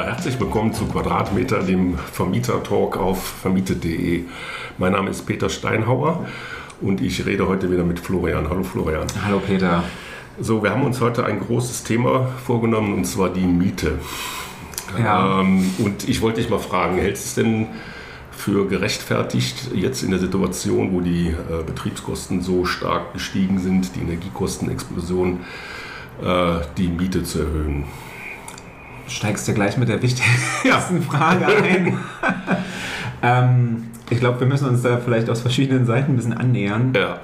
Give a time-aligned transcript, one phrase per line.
[0.00, 4.24] Ja, herzlich willkommen zu Quadratmeter, dem Vermieter-Talk auf vermietet.de.
[4.78, 6.26] Mein Name ist Peter Steinhauer
[6.80, 8.48] und ich rede heute wieder mit Florian.
[8.48, 9.06] Hallo Florian.
[9.26, 9.84] Hallo Peter.
[10.40, 13.98] So, wir haben uns heute ein großes Thema vorgenommen und zwar die Miete.
[14.98, 15.42] Ja.
[15.42, 17.66] Ähm, und ich wollte dich mal fragen, hältst du es denn
[18.30, 24.00] für gerechtfertigt, jetzt in der Situation, wo die äh, Betriebskosten so stark gestiegen sind, die
[24.00, 25.40] Energiekostenexplosion,
[26.22, 27.84] äh, die Miete zu erhöhen?
[29.10, 31.98] Steigst du gleich mit der wichtigsten Frage ein.
[33.22, 36.92] ähm, ich glaube, wir müssen uns da vielleicht aus verschiedenen Seiten ein bisschen annähern.
[36.94, 37.18] Ja.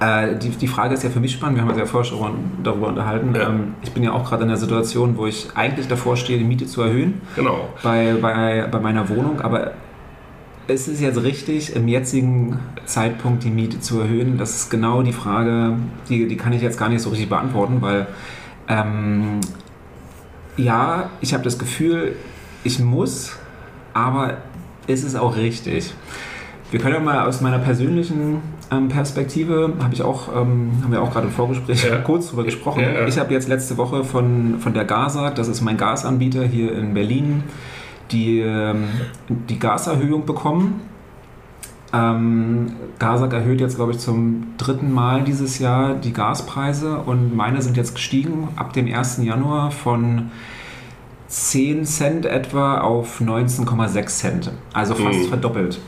[0.00, 2.34] Äh, die, die Frage ist ja für mich spannend, wir haben uns ja vorher schon
[2.62, 3.34] darüber unterhalten.
[3.34, 3.50] Ja.
[3.50, 6.44] Ähm, ich bin ja auch gerade in der Situation, wo ich eigentlich davor stehe, die
[6.44, 7.68] Miete zu erhöhen Genau.
[7.82, 9.72] bei, bei, bei meiner Wohnung, aber
[10.68, 14.38] ist es jetzt richtig, im jetzigen Zeitpunkt die Miete zu erhöhen?
[14.38, 15.76] Das ist genau die Frage,
[16.08, 18.06] die, die kann ich jetzt gar nicht so richtig beantworten, weil
[18.68, 19.40] ähm,
[20.56, 22.16] ja, ich habe das Gefühl,
[22.64, 23.36] ich muss,
[23.94, 24.38] aber
[24.86, 25.92] ist es auch richtig?
[26.70, 31.02] Wir können ja mal aus meiner persönlichen ähm, Perspektive, habe ich auch, ähm, haben wir
[31.02, 31.98] auch gerade im Vorgespräch Ja.
[32.04, 32.82] kurz drüber gesprochen.
[32.82, 33.06] Ja, ja.
[33.06, 36.94] Ich habe jetzt letzte Woche von, von der Gasa, das ist mein Gasanbieter hier in
[36.94, 37.44] Berlin,
[38.10, 38.84] die, ähm,
[39.28, 40.80] die Gaserhöhung bekommen.
[41.92, 47.60] Ähm, Gasag erhöht jetzt, glaube ich, zum dritten Mal dieses Jahr die Gaspreise und meine
[47.60, 49.18] sind jetzt gestiegen ab dem 1.
[49.22, 50.30] Januar von
[51.28, 54.52] 10 Cent etwa auf 19,6 Cent.
[54.72, 55.28] Also fast Mhm.
[55.28, 55.80] verdoppelt.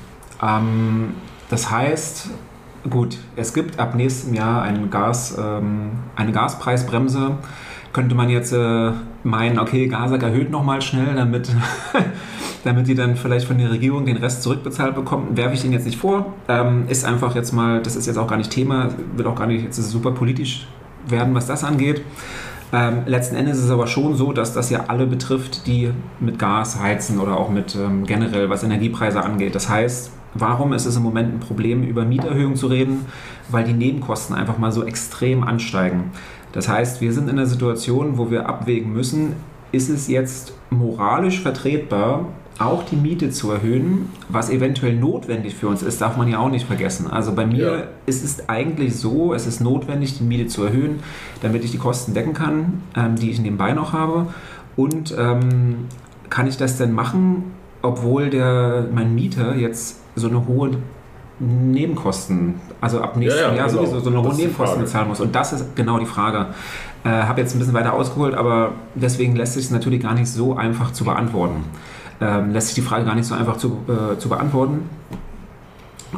[0.43, 1.15] Ähm,
[1.49, 2.31] das heißt,
[2.91, 7.33] gut, es gibt ab nächstem Jahr Gas, ähm, eine Gaspreisbremse.
[7.93, 8.91] Könnte man jetzt äh,
[9.23, 11.51] meinen, okay, Gasag erhöht nochmal schnell, damit,
[12.65, 15.85] damit die dann vielleicht von der Regierung den Rest zurückbezahlt bekommen, werfe ich denen jetzt
[15.85, 16.35] nicht vor.
[16.49, 19.47] Ähm, ist einfach jetzt mal, das ist jetzt auch gar nicht Thema, wird auch gar
[19.47, 20.67] nicht jetzt super politisch
[21.07, 22.03] werden, was das angeht.
[22.73, 26.39] Ähm, letzten Endes ist es aber schon so, dass das ja alle betrifft, die mit
[26.39, 29.55] Gas heizen oder auch mit ähm, generell, was Energiepreise angeht.
[29.55, 33.05] Das heißt, warum ist es im Moment ein Problem, über Mieterhöhungen zu reden?
[33.51, 36.13] Weil die Nebenkosten einfach mal so extrem ansteigen.
[36.53, 39.35] Das heißt, wir sind in einer Situation, wo wir abwägen müssen,
[39.71, 42.27] ist es jetzt moralisch vertretbar,
[42.59, 46.51] auch die Miete zu erhöhen, was eventuell notwendig für uns ist, darf man ja auch
[46.51, 47.11] nicht vergessen.
[47.11, 47.83] Also bei mir Ja.
[48.07, 51.01] ist es eigentlich so, es ist notwendig, die Miete zu erhöhen,
[51.43, 54.27] damit ich die Kosten decken kann, ähm, die ich nebenbei noch habe.
[54.77, 55.87] Und ähm,
[56.31, 57.45] kann ich das denn machen,
[57.83, 60.71] obwohl der, mein Mieter jetzt so eine hohe
[61.41, 63.85] Nebenkosten, also ab nächstem Ja, ja, Jahr genau.
[63.85, 65.21] sowieso so eine hohe Nebenkosten bezahlen muss.
[65.21, 66.47] Und das ist genau die Frage.
[67.05, 70.29] Äh, habe jetzt ein bisschen weiter ausgeholt, aber deswegen lässt sich es natürlich gar nicht
[70.29, 71.65] so einfach zu beantworten.
[72.21, 74.89] Ähm, lässt sich die Frage gar nicht so einfach zu, äh, zu beantworten.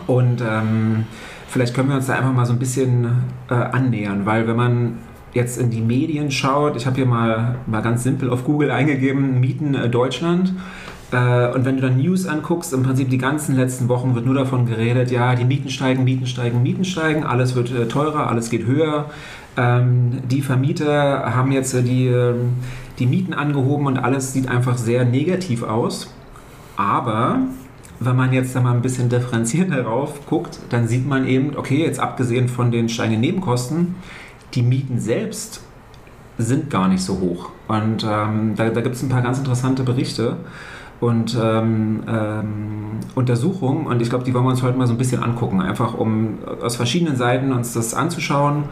[0.06, 1.04] Und ähm,
[1.48, 3.06] vielleicht können wir uns da einfach mal so ein bisschen
[3.48, 4.98] äh, annähern, weil wenn man
[5.32, 9.40] jetzt in die Medien schaut, ich habe hier mal, mal ganz simpel auf Google eingegeben,
[9.40, 10.52] Mieten äh, Deutschland.
[11.12, 14.34] Äh, und wenn du dann News anguckst, im Prinzip die ganzen letzten Wochen wird nur
[14.34, 18.50] davon geredet, ja, die Mieten steigen, Mieten steigen, Mieten steigen, alles wird äh, teurer, alles
[18.50, 19.10] geht höher.
[19.56, 22.54] Ähm, die Vermieter haben jetzt äh, die, ähm,
[22.98, 26.12] die Mieten angehoben und alles sieht einfach sehr negativ aus.
[26.76, 27.40] Aber
[28.00, 31.82] wenn man jetzt da mal ein bisschen differenziert darauf guckt, dann sieht man eben, okay,
[31.84, 33.96] jetzt abgesehen von den steigenden Nebenkosten,
[34.54, 35.62] die Mieten selbst
[36.38, 37.50] sind gar nicht so hoch.
[37.68, 40.36] Und ähm, da, da gibt es ein paar ganz interessante Berichte
[41.00, 44.98] und ähm, ähm, Untersuchungen und ich glaube, die wollen wir uns heute mal so ein
[44.98, 48.64] bisschen angucken, einfach um aus verschiedenen Seiten uns das anzuschauen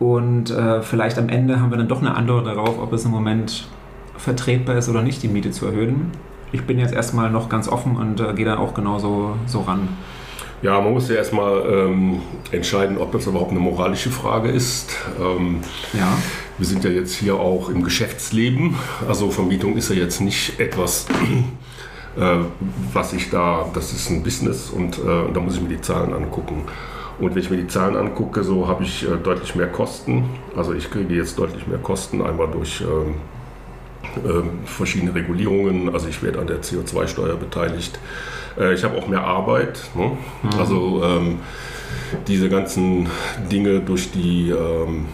[0.00, 3.10] und äh, vielleicht am Ende haben wir dann doch eine Antwort darauf, ob es im
[3.10, 3.68] Moment
[4.16, 6.10] vertretbar ist oder nicht, die Miete zu erhöhen.
[6.52, 9.88] Ich bin jetzt erstmal noch ganz offen und äh, gehe da auch genauso so ran.
[10.62, 14.96] Ja, man muss ja erstmal ähm, entscheiden, ob das überhaupt eine moralische Frage ist.
[15.20, 15.60] Ähm,
[15.92, 16.08] Ja,
[16.56, 18.76] wir sind ja jetzt hier auch im Geschäftsleben.
[19.06, 21.06] Also Vermietung ist ja jetzt nicht etwas,
[22.18, 22.38] äh,
[22.92, 26.14] was ich da, das ist ein Business und äh, da muss ich mir die Zahlen
[26.14, 26.64] angucken.
[27.20, 30.30] Und wenn ich mir die Zahlen angucke, so habe ich äh, deutlich mehr Kosten.
[30.56, 33.14] Also ich kriege jetzt deutlich mehr Kosten, einmal durch ähm,
[34.24, 35.92] ähm, verschiedene Regulierungen.
[35.92, 37.98] Also ich werde an der CO2-Steuer beteiligt.
[38.58, 39.82] Äh, ich habe auch mehr Arbeit.
[39.94, 40.12] Ne?
[40.58, 41.40] Also ähm,
[42.26, 43.08] diese ganzen
[43.52, 45.06] Dinge durch die, ähm,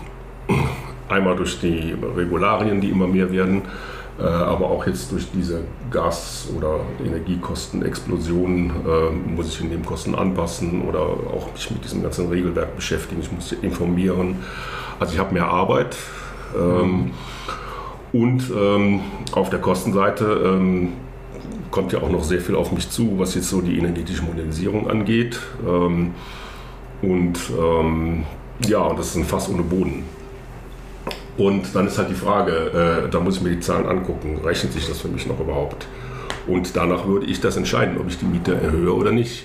[1.08, 3.64] einmal durch die Regularien, die immer mehr werden, äh,
[4.22, 5.60] aber auch jetzt durch diese
[5.90, 12.28] Gas- oder Energiekostenexplosion äh, muss ich die Nebenkosten anpassen oder auch mich mit diesem ganzen
[12.28, 13.20] Regelwerk beschäftigen.
[13.20, 14.36] Ich muss informieren.
[14.98, 15.96] Also ich habe mehr Arbeit.
[16.56, 17.10] Ähm,
[18.12, 19.00] und ähm,
[19.32, 20.92] auf der Kostenseite ähm,
[21.70, 24.88] kommt ja auch noch sehr viel auf mich zu, was jetzt so die energetische Modernisierung
[24.88, 25.38] angeht.
[25.66, 26.14] Ähm,
[27.02, 28.24] und ähm,
[28.66, 30.04] ja, und das ist ein Fass ohne Boden.
[31.36, 34.72] Und dann ist halt die Frage, äh, da muss ich mir die Zahlen angucken, rechnet
[34.72, 35.86] sich das für mich noch überhaupt?
[36.46, 39.44] Und danach würde ich das entscheiden, ob ich die Miete erhöhe oder nicht.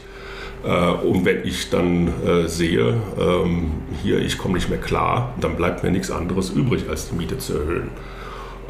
[0.63, 3.71] Äh, und wenn ich dann äh, sehe, ähm,
[4.03, 7.38] hier, ich komme nicht mehr klar, dann bleibt mir nichts anderes übrig, als die Miete
[7.39, 7.89] zu erhöhen.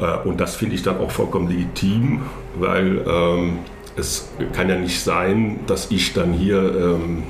[0.00, 2.22] Äh, und das finde ich dann auch vollkommen legitim,
[2.58, 3.58] weil ähm,
[3.96, 7.22] es kann ja nicht sein, dass ich dann hier ähm,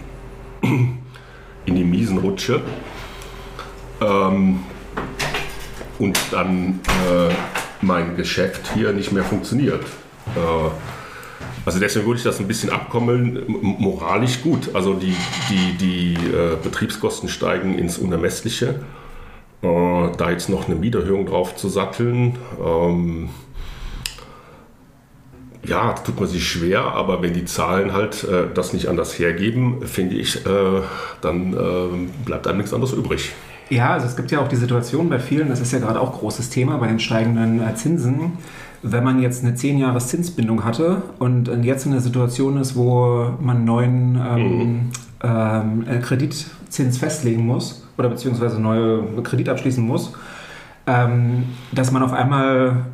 [1.66, 2.60] in die Miesen rutsche
[4.00, 4.60] ähm,
[6.02, 7.32] und dann äh,
[7.80, 9.84] mein Geschäft hier nicht mehr funktioniert.
[10.34, 10.70] Äh,
[11.64, 14.74] also deswegen würde ich das ein bisschen abkommeln, moralisch gut.
[14.74, 15.14] Also die,
[15.48, 18.80] die, die äh, Betriebskosten steigen ins Unermessliche.
[19.62, 23.28] Äh, da jetzt noch eine Mieterhöhung drauf zu satteln, ähm,
[25.64, 29.86] ja, tut man sich schwer, aber wenn die Zahlen halt äh, das nicht anders hergeben,
[29.86, 30.82] finde ich, äh,
[31.20, 33.30] dann äh, bleibt einem nichts anderes übrig.
[33.72, 36.12] Ja, also es gibt ja auch die Situation bei vielen, das ist ja gerade auch
[36.12, 38.32] großes Thema bei den steigenden äh, Zinsen.
[38.82, 43.30] Wenn man jetzt eine 10 Jahres Zinsbindung hatte und jetzt in der Situation ist, wo
[43.40, 44.90] man einen neuen ähm, mhm.
[45.22, 50.12] ähm, äh, Kreditzins festlegen muss oder beziehungsweise neue Kredit abschließen muss,
[50.86, 52.84] ähm, dass man auf einmal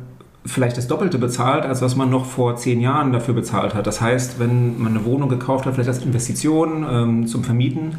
[0.45, 3.85] vielleicht das Doppelte bezahlt, als was man noch vor zehn Jahren dafür bezahlt hat.
[3.85, 7.97] Das heißt, wenn man eine Wohnung gekauft hat, vielleicht als Investition ähm, zum Vermieten,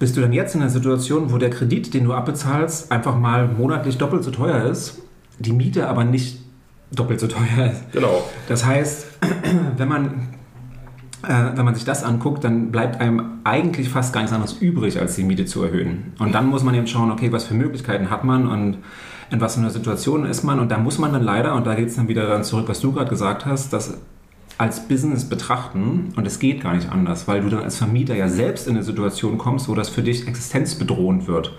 [0.00, 3.46] bist du dann jetzt in einer Situation, wo der Kredit, den du abbezahlst, einfach mal
[3.46, 5.02] monatlich doppelt so teuer ist,
[5.38, 6.40] die Miete aber nicht
[6.90, 7.92] doppelt so teuer ist.
[7.92, 8.24] Genau.
[8.48, 9.06] Das heißt,
[9.76, 10.06] wenn man,
[11.22, 14.98] äh, wenn man sich das anguckt, dann bleibt einem eigentlich fast gar nichts anderes übrig,
[14.98, 16.14] als die Miete zu erhöhen.
[16.18, 18.78] Und dann muss man eben schauen, okay, was für Möglichkeiten hat man und
[19.30, 20.60] in was für einer Situation ist man.
[20.60, 22.80] Und da muss man dann leider, und da geht es dann wieder dann zurück, was
[22.80, 23.98] du gerade gesagt hast, das
[24.60, 28.28] als Business betrachten und es geht gar nicht anders, weil du dann als Vermieter ja
[28.28, 31.52] selbst in eine Situation kommst, wo das für dich existenzbedrohend wird,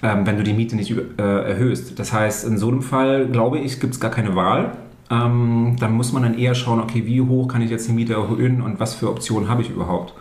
[0.00, 1.98] ähm, wenn du die Miete nicht äh, erhöhst.
[1.98, 4.76] Das heißt, in so einem Fall, glaube ich, gibt es gar keine Wahl.
[5.10, 8.12] Ähm, dann muss man dann eher schauen, okay, wie hoch kann ich jetzt die Miete
[8.12, 10.14] erhöhen und was für Optionen habe ich überhaupt.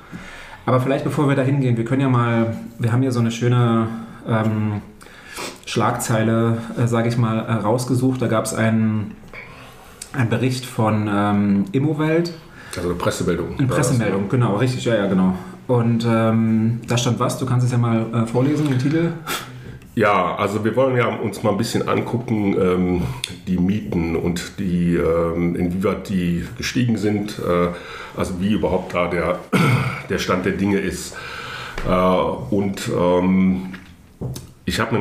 [0.65, 3.29] Aber vielleicht bevor wir da hingehen, wir können ja mal, wir haben hier so eine
[3.29, 3.87] schöne
[4.27, 4.81] ähm,
[5.67, 8.19] Schlagzeile, äh, sage ich mal, äh, rausgesucht.
[8.19, 9.11] Da gab es einen,
[10.13, 12.33] einen Bericht von ähm, Immowelt.
[12.75, 13.57] Also eine Pressemeldung.
[13.57, 15.35] Eine Pressemeldung, das, genau, richtig, ja, ja, genau.
[15.67, 19.11] Und ähm, da stand was, du kannst es ja mal äh, vorlesen, den Titel.
[19.95, 23.01] Ja, also wir wollen ja uns mal ein bisschen angucken, ähm,
[23.47, 27.67] die Mieten und die, ähm, inwieweit die gestiegen sind, äh,
[28.15, 29.39] also wie überhaupt da der,
[30.09, 31.17] der Stand der Dinge ist.
[31.87, 33.73] Äh, und ähm,
[34.69, 34.95] ich habe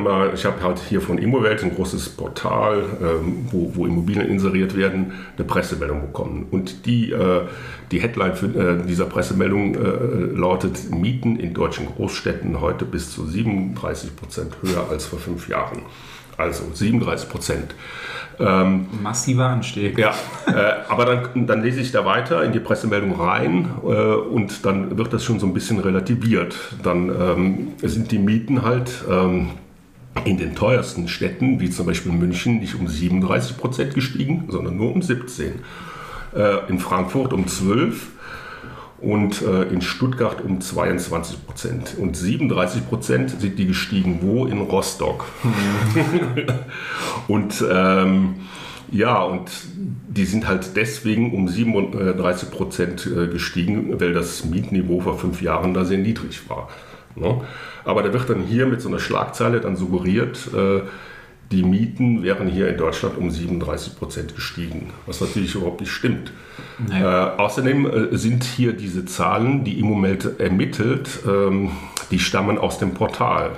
[0.45, 5.47] habe halt hier von Immowelt, ein großes Portal, ähm, wo, wo, Immobilien inseriert werden, eine
[5.47, 6.47] Pressemeldung bekommen.
[6.51, 7.43] Und die, äh,
[7.91, 13.27] die Headline für, äh, dieser Pressemeldung äh, lautet: Mieten in deutschen Großstädten heute bis zu
[13.27, 15.83] 37 Prozent höher als vor fünf Jahren.
[16.37, 17.75] Also 37 Prozent.
[18.39, 19.99] Ähm, Massiver Anstieg.
[19.99, 20.15] Ja,
[20.47, 20.53] äh,
[20.89, 25.13] aber dann, dann lese ich da weiter in die Pressemeldung rein äh, und dann wird
[25.13, 26.57] das schon so ein bisschen relativiert.
[26.83, 29.51] Dann ähm, sind die Mieten halt ähm,
[30.25, 34.93] in den teuersten Städten, wie zum Beispiel München, nicht um 37 Prozent gestiegen, sondern nur
[34.93, 35.55] um 17.
[36.35, 38.09] Äh, in Frankfurt um 12
[39.01, 41.95] und äh, in Stuttgart um 22 Prozent.
[41.99, 44.47] Und 37 Prozent sind die gestiegen wo?
[44.47, 45.25] In Rostock.
[47.29, 48.37] und ähm,
[48.91, 49.51] ja, und
[50.09, 55.75] die sind halt deswegen um 37 Prozent äh, gestiegen, weil das Mietniveau vor fünf Jahren
[55.75, 56.69] da sehr niedrig war.
[57.15, 57.41] Ne?
[57.85, 60.81] Aber da wird dann hier mit so einer Schlagzeile dann suggeriert, äh,
[61.51, 66.33] die Mieten wären hier in Deutschland um 37 Prozent gestiegen, was natürlich überhaupt nicht stimmt.
[66.93, 71.73] Äh, außerdem äh, sind hier diese Zahlen, die im Moment ermittelt, ähm,
[72.11, 73.51] die stammen aus dem Portal.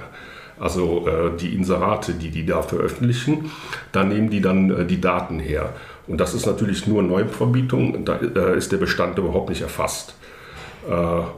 [0.59, 3.51] Also äh, die Inserate, die die da veröffentlichen,
[3.93, 5.75] da nehmen die dann äh, die Daten her.
[6.07, 10.15] Und das ist natürlich nur Neuvermietung, da äh, ist der Bestand überhaupt nicht erfasst.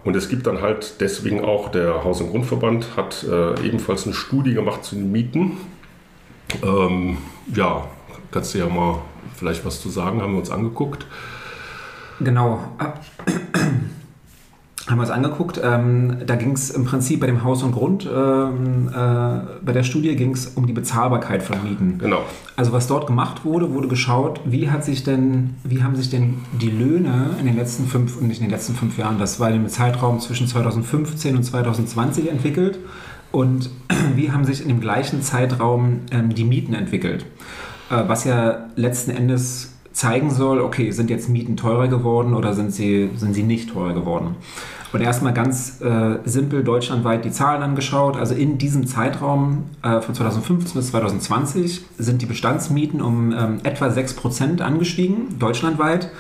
[0.05, 3.27] Und es gibt dann halt deswegen auch, der Haus- und Grundverband hat
[3.65, 5.57] ebenfalls eine Studie gemacht zu den Mieten
[6.63, 7.19] ähm,
[7.55, 7.85] ja,
[8.31, 8.99] kannst du ja mal
[9.37, 11.07] vielleicht was zu sagen, haben wir uns angeguckt.
[12.21, 12.61] Genau.
[14.89, 15.61] Haben wir uns angeguckt.
[15.63, 18.93] Ähm, da ging es im Prinzip bei dem Haus und Grund, ähm, äh,
[19.65, 21.99] bei der Studie ging es um die Bezahlbarkeit von Mieten.
[21.99, 22.23] Genau.
[22.57, 26.39] Also was dort gemacht wurde, wurde geschaut, wie hat sich denn, wie haben sich denn
[26.61, 29.69] die Löhne in den letzten fünf, nicht in den letzten fünf Jahren, das war im
[29.69, 32.79] Zeitraum zwischen 2015 und 2020 entwickelt
[33.33, 33.71] und
[34.15, 37.25] wie haben sich in dem gleichen Zeitraum ähm, die Mieten entwickelt?
[37.91, 42.73] Äh, was ja letzten Endes zeigen soll, okay, sind jetzt Mieten teurer geworden oder sind
[42.73, 44.37] sie, sind sie nicht teurer geworden?
[44.93, 48.17] Und erstmal ganz äh, simpel deutschlandweit die Zahlen angeschaut.
[48.17, 53.87] Also in diesem Zeitraum äh, von 2015 bis 2020 sind die Bestandsmieten um ähm, etwa
[53.87, 56.11] 6% angestiegen, deutschlandweit.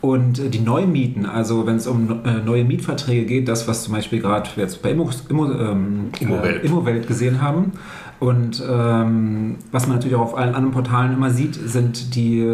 [0.00, 3.94] Und äh, die Neumieten, also wenn es um äh, neue Mietverträge geht, das, was zum
[3.94, 6.62] Beispiel gerade jetzt bei Immo, Immo, ähm, Immowelt.
[6.62, 7.72] Äh, Immowelt gesehen haben,
[8.20, 12.46] und ähm, was man natürlich auch auf allen anderen Portalen immer sieht, sind die,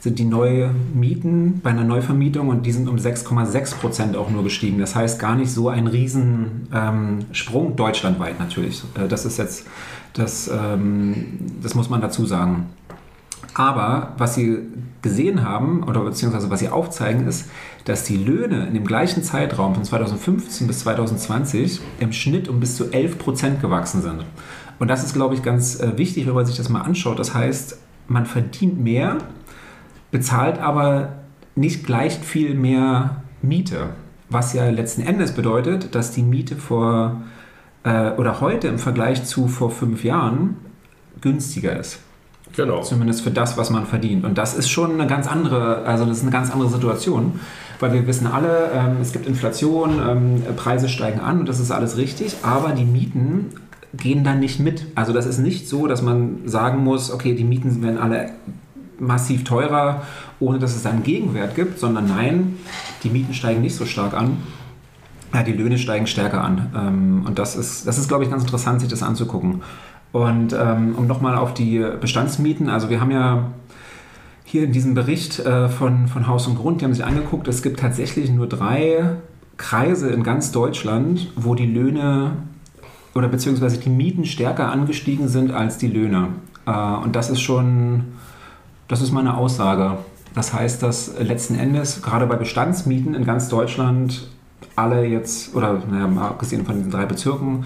[0.00, 4.80] sind die Neumieten bei einer Neuvermietung und die sind um 6,6 Prozent auch nur gestiegen.
[4.80, 8.82] Das heißt gar nicht so ein Riesensprung ähm, deutschlandweit natürlich.
[9.00, 9.68] Äh, das ist jetzt,
[10.12, 12.66] das, ähm, das muss man dazu sagen.
[13.54, 14.58] Aber was sie
[15.02, 17.48] gesehen haben oder beziehungsweise was sie aufzeigen, ist,
[17.84, 22.76] dass die Löhne in dem gleichen Zeitraum von 2015 bis 2020 im Schnitt um bis
[22.76, 24.24] zu 11 Prozent gewachsen sind.
[24.78, 27.18] Und das ist, glaube ich, ganz äh, wichtig, wenn man sich das mal anschaut.
[27.18, 27.78] Das heißt,
[28.08, 29.18] man verdient mehr,
[30.10, 31.14] bezahlt aber
[31.54, 33.90] nicht gleich viel mehr Miete.
[34.28, 37.22] Was ja letzten Endes bedeutet, dass die Miete vor
[37.84, 40.56] äh, oder heute im Vergleich zu vor fünf Jahren
[41.20, 42.00] günstiger ist.
[42.56, 42.82] Genau.
[42.82, 44.24] Zumindest für das, was man verdient.
[44.24, 47.38] Und das ist schon eine ganz andere, also das ist eine ganz andere Situation,
[47.80, 51.70] weil wir wissen alle, ähm, es gibt Inflation, ähm, Preise steigen an und das ist
[51.70, 53.52] alles richtig, aber die Mieten
[53.94, 54.86] gehen dann nicht mit.
[54.94, 58.30] Also das ist nicht so, dass man sagen muss, okay, die Mieten werden alle
[58.98, 60.02] massiv teurer,
[60.40, 62.56] ohne dass es einen Gegenwert gibt, sondern nein,
[63.04, 64.38] die Mieten steigen nicht so stark an.
[65.34, 66.70] Ja, die Löhne steigen stärker an.
[66.74, 69.60] Ähm, und das ist, das ist, glaube ich, ganz interessant, sich das anzugucken.
[70.12, 73.50] Und ähm, um nochmal auf die Bestandsmieten, also wir haben ja
[74.44, 77.62] hier in diesem Bericht äh, von, von Haus und Grund, die haben sich angeguckt, es
[77.62, 79.16] gibt tatsächlich nur drei
[79.56, 82.32] Kreise in ganz Deutschland, wo die Löhne
[83.14, 86.28] oder beziehungsweise die Mieten stärker angestiegen sind als die Löhne.
[86.66, 88.04] Äh, und das ist schon,
[88.88, 89.98] das ist meine Aussage.
[90.34, 94.28] Das heißt, dass letzten Endes gerade bei Bestandsmieten in ganz Deutschland
[94.76, 97.64] alle jetzt, oder naja, abgesehen von diesen drei Bezirken,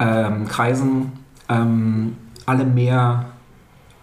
[0.00, 1.12] ähm, Kreisen,
[1.48, 3.26] ähm, alle mehr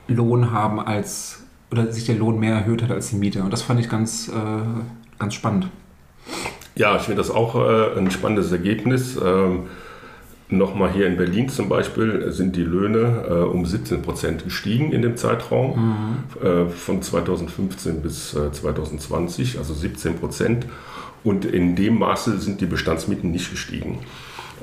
[0.07, 3.43] Lohn haben als, oder sich der Lohn mehr erhöht hat als die Miete.
[3.43, 4.31] Und das fand ich ganz, äh,
[5.19, 5.69] ganz spannend.
[6.75, 9.17] Ja, ich finde das auch äh, ein spannendes Ergebnis.
[9.23, 9.67] Ähm,
[10.47, 15.01] Nochmal hier in Berlin zum Beispiel sind die Löhne äh, um 17 Prozent gestiegen in
[15.01, 16.47] dem Zeitraum mhm.
[16.47, 20.67] äh, von 2015 bis äh, 2020, also 17 Prozent.
[21.23, 23.97] Und in dem Maße sind die Bestandsmieten nicht gestiegen.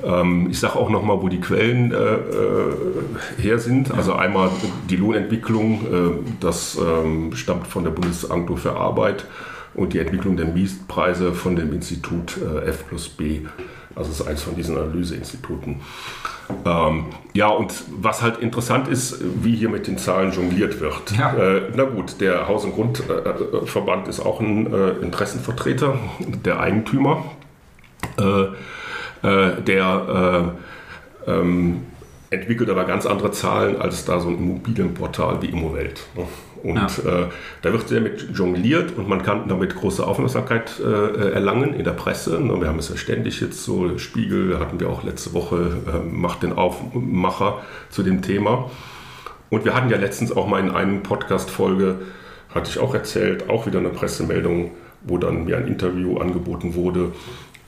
[0.03, 3.91] Ähm, ich sage auch nochmal, wo die Quellen äh, äh, her sind.
[3.91, 4.49] Also einmal
[4.89, 9.25] die Lohnentwicklung, äh, das ähm, stammt von der Bundesagentur für Arbeit
[9.73, 13.41] und die Entwicklung der Mietpreise von dem Institut F plus B.
[13.95, 15.81] Also es ist eins von diesen Analyseinstituten.
[16.65, 21.17] Ähm, ja, und was halt interessant ist, wie hier mit den Zahlen jongliert wird.
[21.17, 21.33] Ja.
[21.33, 27.23] Äh, na gut, der Haus- und Grundverband ist auch ein äh, Interessenvertreter, der Eigentümer,
[28.17, 28.45] äh,
[29.23, 30.53] äh der
[31.27, 31.81] äh, ähm,
[32.29, 36.07] entwickelt aber ganz andere Zahlen als da so ein Immobilienportal wie Immowelt.
[36.15, 36.25] Ne?
[36.63, 36.87] Und ja.
[36.87, 37.25] äh,
[37.61, 41.91] da wird sehr mit jongliert und man kann damit große Aufmerksamkeit äh, erlangen in der
[41.91, 42.37] Presse.
[42.37, 46.09] Und wir haben es ja ständig jetzt so, Spiegel hatten wir auch letzte Woche, äh,
[46.09, 48.71] macht den Aufmacher zu dem Thema.
[49.49, 51.99] Und wir hatten ja letztens auch mal in einer Podcast-Folge,
[52.55, 54.71] hatte ich auch erzählt, auch wieder eine Pressemeldung,
[55.03, 57.11] wo dann mir ein Interview angeboten wurde.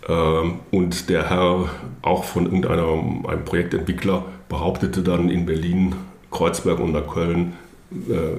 [0.07, 1.69] Ähm, und der Herr,
[2.01, 5.95] auch von irgendeinem einem Projektentwickler, behauptete dann in Berlin,
[6.31, 7.53] Kreuzberg und Köln,
[7.91, 8.37] äh,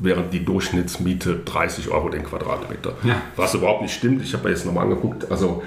[0.00, 2.94] während die Durchschnittsmiete 30 Euro den Quadratmeter.
[3.04, 3.20] Ja.
[3.36, 4.22] Was überhaupt nicht stimmt.
[4.22, 5.30] Ich habe mir jetzt nochmal angeguckt.
[5.30, 5.62] Also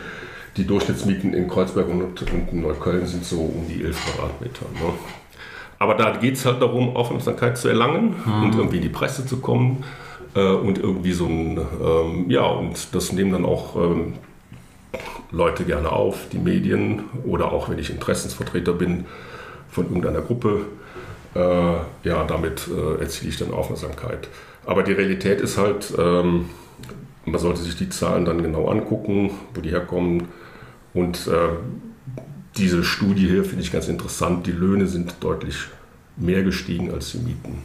[0.58, 4.66] die Durchschnittsmieten in Kreuzberg und, und in Neukölln sind so um die 11 Quadratmeter.
[4.74, 4.94] Ne?
[5.80, 8.44] Aber da geht es halt darum, Aufmerksamkeit zu erlangen mhm.
[8.44, 9.84] und irgendwie in die Presse zu kommen.
[10.36, 14.14] Äh, und irgendwie so ein, ähm, ja, und das nehmen dann auch ähm,
[15.32, 19.06] Leute gerne auf, die Medien oder auch wenn ich Interessensvertreter bin
[19.70, 20.66] von irgendeiner Gruppe
[21.38, 24.28] äh, ja, damit äh, erziele ich dann Aufmerksamkeit.
[24.66, 26.50] Aber die Realität ist halt, ähm,
[27.26, 30.30] man sollte sich die Zahlen dann genau angucken, wo die herkommen.
[30.94, 31.50] Und äh,
[32.58, 34.48] diese Studie hier finde ich ganz interessant.
[34.48, 35.68] Die Löhne sind deutlich
[36.16, 37.62] mehr gestiegen als die Mieten.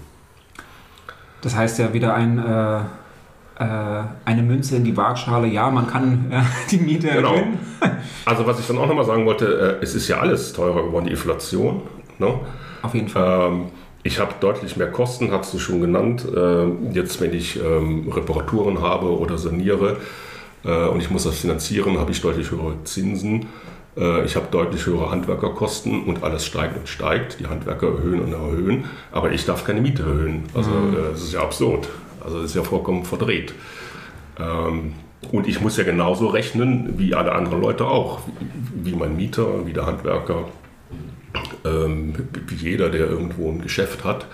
[1.40, 2.80] Das heißt ja wieder ein, äh,
[3.58, 5.46] eine Münze in die Waagschale.
[5.46, 6.40] Ja, man kann äh,
[6.70, 7.34] die Miete genau.
[7.34, 7.58] erhöhen.
[8.24, 11.06] Also was ich dann auch nochmal sagen wollte, äh, es ist ja alles teurer geworden,
[11.06, 11.82] die Inflation.
[12.18, 12.34] Ne?
[12.82, 13.48] Auf jeden Fall.
[13.48, 13.64] Ähm,
[14.04, 16.26] ich habe deutlich mehr Kosten, hast du schon genannt.
[16.34, 19.98] Äh, jetzt, wenn ich ähm, Reparaturen habe oder saniere
[20.64, 23.46] äh, und ich muss das finanzieren, habe ich deutlich höhere Zinsen.
[23.96, 27.38] Äh, ich habe deutlich höhere Handwerkerkosten und alles steigt und steigt.
[27.38, 30.44] Die Handwerker erhöhen und erhöhen, aber ich darf keine Miete erhöhen.
[30.54, 30.94] Also mhm.
[30.94, 31.88] Äh, das ist ja absurd.
[32.24, 33.54] Also das ist ja vollkommen verdreht.
[34.38, 34.94] Ähm,
[35.30, 38.20] und ich muss ja genauso rechnen wie alle anderen Leute auch,
[38.74, 40.48] wie mein Mieter, wie der Handwerker,
[41.64, 42.14] ähm,
[42.48, 44.26] wie jeder, der irgendwo ein Geschäft hat.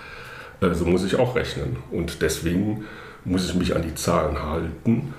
[0.61, 1.77] Äh, so muss ich auch rechnen.
[1.91, 2.85] Und deswegen
[3.25, 5.13] muss ich mich an die Zahlen halten.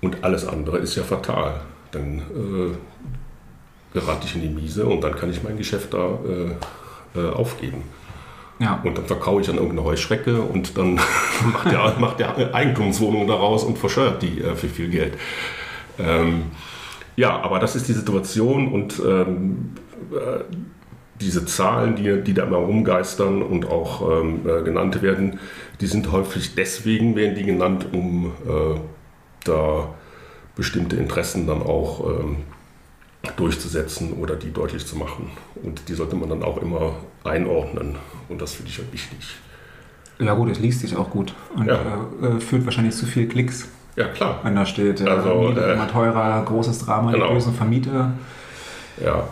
[0.00, 1.60] Und alles andere ist ja fatal.
[1.92, 2.76] Dann äh,
[3.92, 7.82] gerate ich in die Miese und dann kann ich mein Geschäft da äh, äh, aufgeben.
[8.62, 8.80] Ja.
[8.84, 10.94] Und dann verkaufe ich an irgendeine Heuschrecke und dann
[11.52, 15.14] macht, der, macht der Eigentumswohnung daraus und verscheuert die äh, für viel Geld.
[15.98, 16.44] Ähm,
[17.16, 19.72] ja, aber das ist die Situation und ähm,
[20.12, 20.44] äh,
[21.20, 25.40] diese Zahlen, die, die da immer rumgeistern und auch ähm, äh, genannt werden,
[25.80, 28.78] die sind häufig deswegen, werden die genannt, um äh,
[29.44, 29.88] da
[30.54, 32.36] bestimmte Interessen dann auch ähm,
[33.36, 35.30] durchzusetzen oder die deutlich zu machen.
[35.62, 37.96] Und die sollte man dann auch immer einordnen.
[38.28, 39.36] Und das finde ich halt wichtig.
[40.18, 41.80] Ja gut, es liest sich auch gut und ja.
[42.22, 43.68] äh, führt wahrscheinlich zu viel Klicks.
[43.96, 44.40] Ja, klar.
[44.42, 47.28] Wenn da steht, äh, also, Miete äh, immer teurer, großes Drama, genau.
[47.28, 48.12] die bösen Vermieter.
[49.02, 49.28] Ja.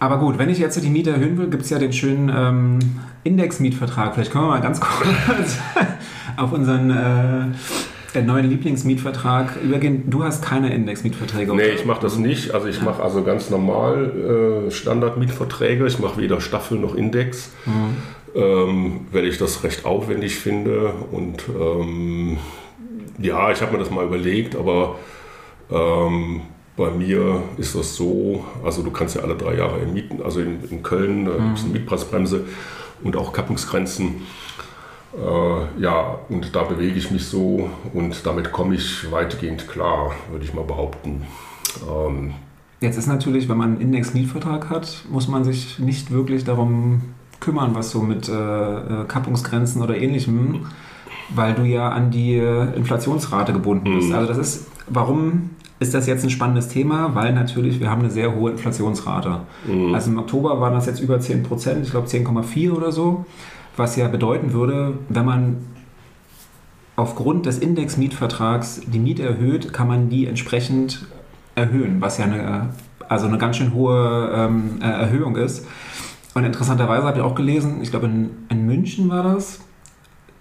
[0.00, 2.78] Aber gut, wenn ich jetzt die Miete erhöhen will, gibt es ja den schönen ähm,
[3.22, 4.14] Index-Mietvertrag.
[4.14, 4.80] Vielleicht können wir mal ganz
[5.26, 5.58] kurz
[6.36, 7.54] auf unseren
[8.12, 10.10] äh, der neuen Lieblingsmietvertrag übergehen.
[10.10, 11.62] Du hast keine Indexmietverträge, oder?
[11.62, 12.52] Nee, ich mache das nicht.
[12.52, 12.84] Also ich ja.
[12.84, 15.86] mache also ganz normal äh, Standardmietverträge.
[15.86, 18.40] Ich mache weder Staffel noch Index, mhm.
[18.40, 20.92] ähm, weil ich das recht aufwendig finde.
[21.10, 22.38] Und ähm,
[23.18, 24.96] ja, ich habe mir das mal überlegt, aber
[25.70, 26.42] ähm,
[26.76, 30.58] bei mir ist das so, also du kannst ja alle drei Jahre mieten, also in,
[30.70, 31.46] in Köln äh, mhm.
[31.46, 32.44] gibt es eine Mietpreisbremse
[33.02, 34.22] und auch Kappungsgrenzen.
[35.14, 40.44] Äh, ja, und da bewege ich mich so und damit komme ich weitgehend klar, würde
[40.44, 41.22] ich mal behaupten.
[41.88, 42.34] Ähm,
[42.80, 47.02] Jetzt ist natürlich, wenn man einen Index-Mietvertrag hat, muss man sich nicht wirklich darum
[47.40, 50.66] kümmern, was so mit äh, äh Kappungsgrenzen oder ähnlichem,
[51.34, 54.08] weil du ja an die Inflationsrate gebunden bist.
[54.08, 54.14] Mhm.
[54.14, 57.14] Also das ist, warum ist das jetzt ein spannendes Thema?
[57.14, 59.40] Weil natürlich, wir haben eine sehr hohe Inflationsrate.
[59.66, 59.94] Mhm.
[59.94, 63.24] Also im Oktober waren das jetzt über 10 Prozent, ich glaube 10,4 oder so
[63.76, 65.56] was ja bedeuten würde, wenn man
[66.96, 71.06] aufgrund des Index-Mietvertrags die Miete erhöht, kann man die entsprechend
[71.54, 72.70] erhöhen, was ja eine,
[73.08, 75.66] also eine ganz schön hohe ähm, äh, Erhöhung ist.
[76.34, 79.60] Und interessanterweise habe ich auch gelesen, ich glaube in, in München war das,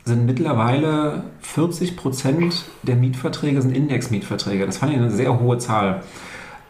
[0.03, 4.65] sind mittlerweile 40 Prozent der Mietverträge sind Index-Mietverträge.
[4.65, 6.01] Das fand ich eine sehr hohe Zahl.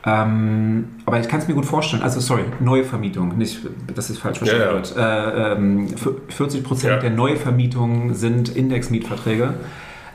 [0.04, 2.02] Ähm, aber ich kann es mir gut vorstellen.
[2.02, 3.60] Also, sorry, Neuvermietung, nicht,
[3.94, 4.96] dass ich falsch verstanden ja, wird.
[4.98, 5.88] Äh, ähm,
[6.30, 7.00] 40 Prozent ja.
[7.00, 9.54] der Neuvermietungen sind Indexmietverträge.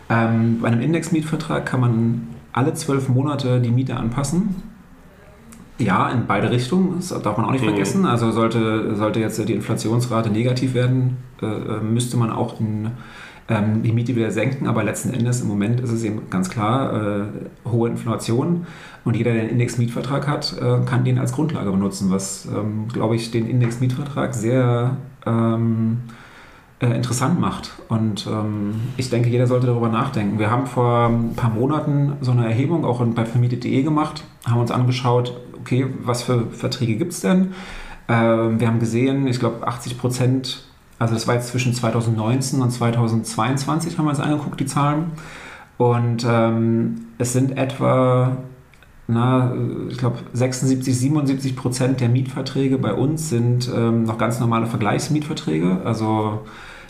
[0.09, 4.63] Ähm, bei einem Indexmietvertrag kann man alle zwölf Monate die Miete anpassen.
[5.79, 7.69] Ja, in beide Richtungen, das darf man auch nicht mhm.
[7.69, 8.07] vergessen.
[8.07, 12.93] Also sollte, sollte jetzt die Inflationsrate negativ werden, äh, äh müsste man auch in
[13.49, 16.93] ähm, die Miete wieder senken, aber letzten Endes im Moment ist es eben ganz klar
[16.93, 17.25] äh,
[17.69, 18.67] hohe Inflation
[19.05, 23.15] und jeder, der einen Index-Mietvertrag hat, äh, kann den als Grundlage benutzen, was, ähm, glaube
[23.15, 25.99] ich, den Index-Mietvertrag sehr ähm,
[26.81, 27.71] äh, interessant macht.
[27.89, 30.39] Und ähm, ich denke, jeder sollte darüber nachdenken.
[30.39, 34.73] Wir haben vor ein paar Monaten so eine Erhebung auch bei vermietet.de gemacht, haben uns
[34.73, 37.55] angeschaut, okay, was für Verträge gibt es denn?
[38.09, 40.65] Ähm, wir haben gesehen, ich glaube, 80 Prozent
[40.99, 45.13] also das war jetzt zwischen 2019 und 2022, haben wir uns angeguckt, die Zahlen.
[45.79, 48.39] Und ähm, es sind etwa,
[49.07, 49.55] na,
[49.91, 55.83] ich glaube, 76, 77 Prozent der Mietverträge bei uns sind ähm, noch ganz normale Vergleichsmietverträge.
[55.85, 56.47] Also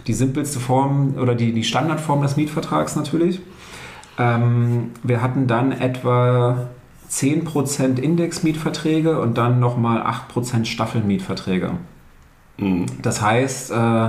[0.06, 3.40] die simpelste Form oder die, die Standardform des Mietvertrags natürlich.
[4.18, 6.68] Ähm, wir hatten dann etwa
[7.10, 11.72] 10% Indexmietverträge und dann nochmal 8% Staffelmietverträge.
[12.58, 12.86] Mhm.
[13.02, 14.08] Das heißt, äh,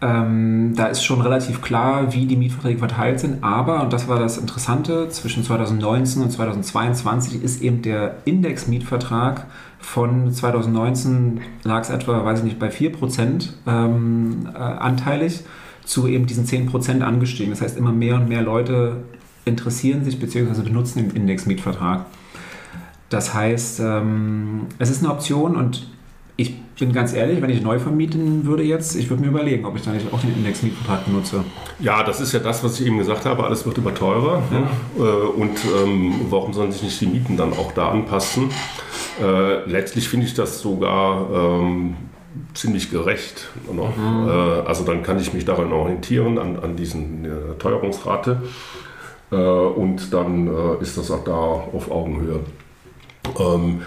[0.00, 3.42] ähm, da ist schon relativ klar, wie die Mietverträge verteilt sind.
[3.42, 9.46] Aber, und das war das Interessante, zwischen 2019 und 2022 ist eben der Index-Mietvertrag
[9.78, 15.40] von 2019 lag es etwa, weiß ich nicht, bei 4% ähm, äh, anteilig
[15.84, 17.50] zu eben diesen 10% angestiegen.
[17.50, 19.04] Das heißt, immer mehr und mehr Leute
[19.44, 20.62] interessieren sich bzw.
[20.62, 22.06] benutzen den Index-Mietvertrag.
[23.10, 25.86] Das heißt, ähm, es ist eine Option und
[26.36, 29.76] ich bin ganz ehrlich, wenn ich neu vermieten würde jetzt, ich würde mir überlegen, ob
[29.76, 31.44] ich dann nicht auch den Indexmietvertrag benutze.
[31.78, 34.42] Ja, das ist ja das, was ich eben gesagt habe, alles wird immer teurer.
[34.50, 34.58] Ja.
[34.58, 35.14] Ne?
[35.36, 38.50] Und ähm, warum sollen sich nicht die Mieten dann auch da anpassen?
[39.22, 41.96] Äh, letztlich finde ich das sogar ähm,
[42.54, 43.48] ziemlich gerecht.
[43.72, 43.82] Ne?
[43.96, 44.28] Mhm.
[44.28, 44.32] Äh,
[44.66, 47.28] also dann kann ich mich daran orientieren, an, an diesen äh,
[47.60, 48.42] Teuerungsrate.
[49.30, 52.40] Äh, und dann äh, ist das auch da auf Augenhöhe.
[53.38, 53.82] Ähm,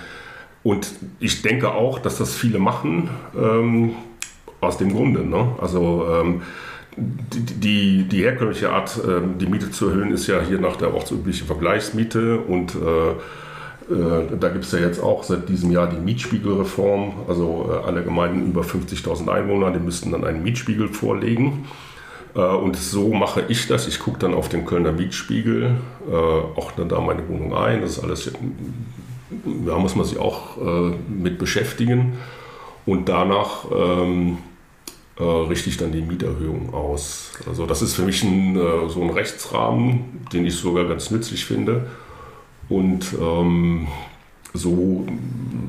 [0.67, 0.89] und
[1.21, 3.09] ich denke auch, dass das viele machen,
[3.41, 3.95] ähm,
[4.59, 5.25] aus dem Grunde.
[5.25, 5.47] Ne?
[5.61, 6.41] Also ähm,
[6.97, 11.47] die, die, herkömmliche Art, ähm, die Miete zu erhöhen, ist ja hier nach der ortsüblichen
[11.47, 13.11] Vergleichsmiete und äh,
[13.93, 17.13] äh, da gibt es ja jetzt auch seit diesem Jahr die Mietspiegelreform.
[17.29, 21.63] Also äh, alle Gemeinden über 50.000 Einwohner, die müssten dann einen Mietspiegel vorlegen.
[22.35, 23.87] Äh, und so mache ich das.
[23.87, 25.77] Ich gucke dann auf den Kölner Mietspiegel,
[26.11, 27.79] ordne da meine Wohnung ein.
[27.79, 28.33] Das ist alles,
[29.65, 30.57] da muss man sich auch
[31.09, 32.13] mit beschäftigen.
[32.85, 34.37] Und danach ähm,
[35.19, 37.31] äh, richte ich dann die Mieterhöhung aus.
[37.47, 41.45] Also das ist für mich ein, äh, so ein Rechtsrahmen, den ich sogar ganz nützlich
[41.45, 41.87] finde.
[42.69, 43.87] Und ähm,
[44.53, 45.05] so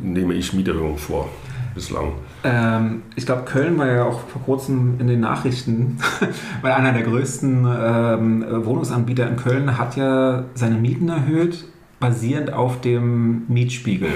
[0.03, 1.29] nehme ich Mieterhöhung vor
[1.75, 2.13] bislang.
[2.45, 5.99] Ähm, ich glaube, Köln war ja auch vor kurzem in den Nachrichten,
[6.63, 11.65] weil einer der größten ähm, Wohnungsanbieter in Köln hat ja seine Mieten erhöht,
[12.01, 14.11] basierend auf dem Mietspiegel.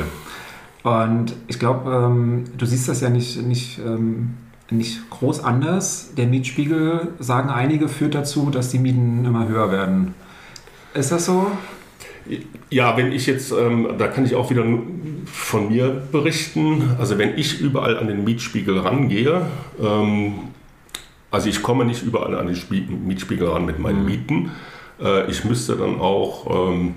[0.82, 4.34] Und ich glaube, ähm, du siehst das ja nicht, nicht, ähm,
[4.70, 6.12] nicht groß anders.
[6.16, 10.14] Der Mietspiegel, sagen einige, führt dazu, dass die Mieten immer höher werden.
[10.94, 11.50] Ist das so?
[12.70, 14.64] Ja, wenn ich jetzt, ähm, da kann ich auch wieder
[15.26, 16.96] von mir berichten.
[16.98, 19.46] Also wenn ich überall an den Mietspiegel rangehe,
[19.80, 20.34] ähm,
[21.30, 24.06] also ich komme nicht überall an den Mietspiegel ran mit meinen mhm.
[24.06, 24.50] Mieten.
[25.00, 26.94] Äh, ich müsste dann auch ähm,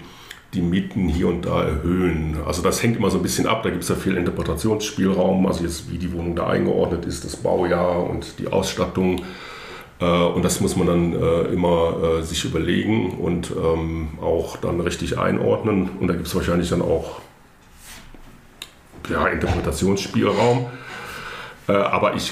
[0.56, 2.38] die Mieten hier und da erhöhen.
[2.46, 5.64] Also das hängt immer so ein bisschen ab, da gibt es ja viel Interpretationsspielraum, also
[5.64, 9.22] jetzt wie die Wohnung da eingeordnet ist, das Baujahr und die Ausstattung.
[10.00, 14.80] Äh, und das muss man dann äh, immer äh, sich überlegen und ähm, auch dann
[14.82, 15.90] richtig einordnen.
[16.00, 17.20] Und da gibt es wahrscheinlich dann auch
[19.10, 20.68] ja, Interpretationsspielraum.
[21.68, 22.32] Aber ich,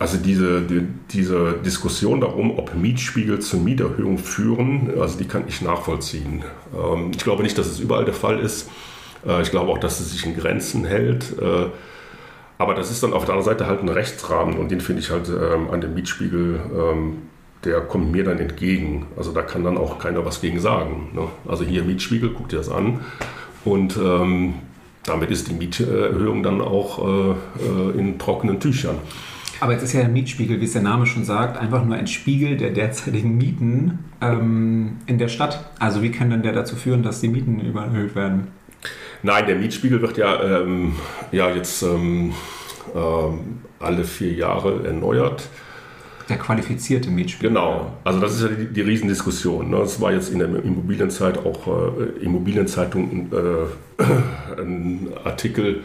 [0.00, 5.62] also diese, die, diese Diskussion darum, ob Mietspiegel zur Mieterhöhung führen, also die kann ich
[5.62, 6.42] nachvollziehen.
[6.74, 8.68] Ähm, ich glaube nicht, dass es überall der Fall ist.
[9.42, 11.34] Ich glaube auch, dass es sich in Grenzen hält.
[12.60, 15.08] Aber das ist dann auf der anderen Seite halt ein Rechtsrahmen und den finde ich
[15.08, 17.22] halt ähm, an dem Mietspiegel, ähm,
[17.64, 19.06] der kommt mir dann entgegen.
[19.16, 21.08] Also da kann dann auch keiner was gegen sagen.
[21.14, 21.22] Ne?
[21.48, 23.00] Also hier Mietspiegel, guck dir das an
[23.64, 24.56] und ähm,
[25.04, 28.98] damit ist die Mieterhöhung dann auch äh, äh, in trockenen Tüchern.
[29.60, 32.06] Aber jetzt ist ja der Mietspiegel, wie es der Name schon sagt, einfach nur ein
[32.06, 35.70] Spiegel der derzeitigen Mieten ähm, in der Stadt.
[35.78, 38.48] Also wie kann denn der dazu führen, dass die Mieten überhöht werden?
[39.22, 40.94] Nein, der Mietspiegel wird ja, ähm,
[41.30, 42.32] ja jetzt ähm,
[42.94, 43.38] ähm,
[43.78, 45.46] alle vier Jahre erneuert.
[46.30, 47.50] Der qualifizierte Mietspiegel.
[47.50, 49.70] Genau, also das ist ja die, die Riesendiskussion.
[49.70, 49.78] Ne?
[49.78, 54.02] Das war jetzt in der Immobilienzeit auch äh, Immobilienzeitung äh,
[54.58, 55.82] ein Artikel,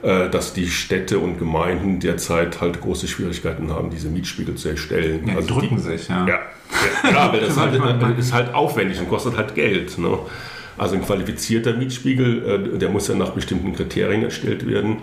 [0.00, 5.26] dass die Städte und Gemeinden derzeit halt große Schwierigkeiten haben, diese Mietspiegel zu erstellen.
[5.26, 6.24] Ja, die also drücken die, sich, ja.
[6.24, 6.38] Ja,
[7.10, 9.98] ja weil das halt, ist halt aufwendig und kostet halt Geld.
[9.98, 10.16] Ne?
[10.78, 14.98] Also ein qualifizierter Mietspiegel, äh, der muss ja nach bestimmten Kriterien erstellt werden.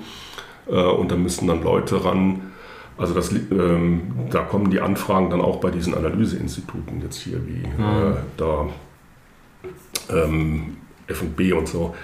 [0.67, 2.53] Äh, und da müssen dann Leute ran.
[2.97, 7.67] Also das, ähm, da kommen die Anfragen dann auch bei diesen Analyseinstituten jetzt hier wie
[7.67, 8.13] mhm.
[8.13, 8.67] äh, da
[10.09, 10.77] ähm,
[11.07, 11.95] F&B und so.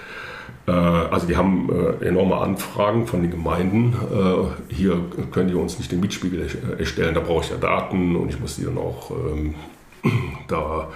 [0.66, 3.94] Äh, also die haben äh, enorme Anfragen von den Gemeinden.
[4.12, 6.46] Äh, hier können die uns nicht den Mietspiegel
[6.78, 9.54] erstellen, da brauche ich ja Daten und ich muss die dann auch ähm,
[10.48, 10.88] da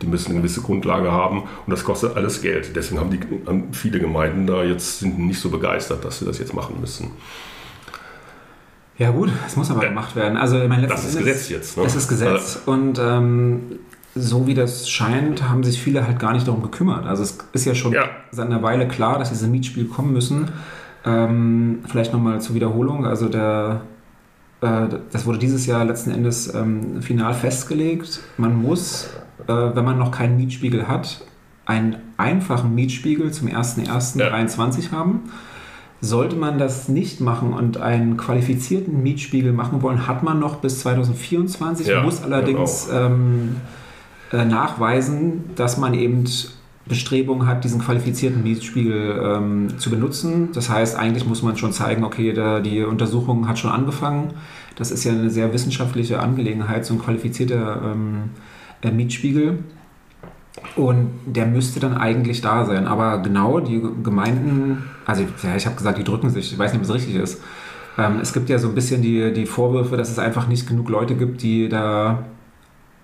[0.00, 2.74] die müssen eine gewisse Grundlage haben und das kostet alles Geld.
[2.74, 6.38] Deswegen haben, die, haben viele Gemeinden da jetzt sind nicht so begeistert, dass sie das
[6.38, 7.12] jetzt machen müssen.
[8.98, 9.88] Ja gut, es muss aber ja.
[9.88, 10.36] gemacht werden.
[10.36, 11.76] Also ich meine, das ist Gesetz jetzt.
[11.76, 11.84] Ne?
[11.84, 13.78] Das ist Gesetz und ähm,
[14.14, 17.06] so wie das scheint, haben sich viele halt gar nicht darum gekümmert.
[17.06, 18.04] Also es ist ja schon ja.
[18.30, 20.50] seit einer Weile klar, dass diese Mietspiele kommen müssen.
[21.04, 23.06] Ähm, vielleicht nochmal zur Wiederholung.
[23.06, 23.82] Also der,
[24.60, 28.20] äh, das wurde dieses Jahr letzten Endes ähm, final festgelegt.
[28.36, 29.10] Man muss
[29.46, 31.24] äh, wenn man noch keinen Mietspiegel hat,
[31.64, 34.92] einen einfachen Mietspiegel zum 01.01.2023 ja.
[34.92, 35.30] haben.
[36.00, 40.80] Sollte man das nicht machen und einen qualifizierten Mietspiegel machen wollen, hat man noch bis
[40.80, 42.98] 2024, ja, muss allerdings genau.
[44.32, 46.24] Äh, nachweisen, dass man eben
[46.86, 50.48] Bestrebungen hat, diesen qualifizierten Mietspiegel ähm, zu benutzen.
[50.52, 54.32] Das heißt, eigentlich muss man schon zeigen, okay, da, die Untersuchung hat schon angefangen.
[54.76, 58.30] Das ist ja eine sehr wissenschaftliche Angelegenheit, so ein qualifizierter ähm,
[58.82, 59.60] äh, Mietspiegel.
[60.76, 62.86] Und der müsste dann eigentlich da sein.
[62.86, 66.80] Aber genau, die Gemeinden, also ja, ich habe gesagt, die drücken sich, ich weiß nicht,
[66.80, 67.40] ob es richtig ist.
[67.96, 70.88] Ähm, es gibt ja so ein bisschen die, die Vorwürfe, dass es einfach nicht genug
[70.88, 72.24] Leute gibt, die da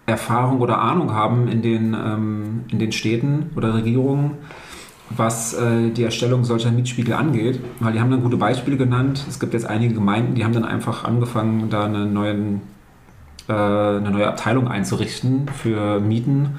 [0.09, 4.33] Erfahrung oder Ahnung haben in den, ähm, in den Städten oder Regierungen,
[5.11, 7.61] was äh, die Erstellung solcher Mietspiegel angeht.
[7.81, 9.25] Weil die haben dann gute Beispiele genannt.
[9.29, 12.63] Es gibt jetzt einige Gemeinden, die haben dann einfach angefangen, da einen neuen
[13.49, 16.59] äh, eine neue Abteilung einzurichten für Mieten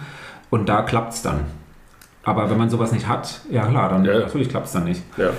[0.50, 1.42] und da klappt es dann.
[2.24, 4.20] Aber wenn man sowas nicht hat, ja klar, dann ja.
[4.20, 5.04] natürlich klappt es dann nicht.
[5.18, 5.30] Ja.